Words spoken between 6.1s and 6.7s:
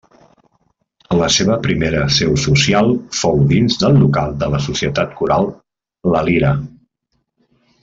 La Lira.